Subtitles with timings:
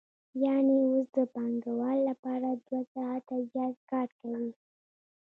[0.43, 4.49] یانې اوس د پانګوال لپاره دوه ساعته زیات کار کوي